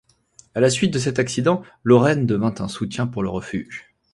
[0.55, 3.93] À la suite de cet accident, Lorraine devient un soutien pour le refuge.